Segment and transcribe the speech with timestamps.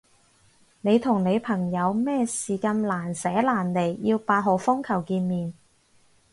[0.81, 5.53] 你同你朋友咩事咁難捨難離要八號風球見面？